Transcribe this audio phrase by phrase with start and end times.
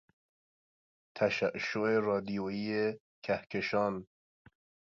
[1.17, 2.67] تشعشع رادیوئی
[3.25, 4.05] کهکشان